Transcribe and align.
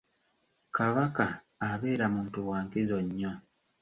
Kabaka 0.75 1.25
abeera 1.69 2.05
muntu 2.15 2.39
wa 2.49 2.57
nkizo 2.65 2.97
nnyo. 3.05 3.31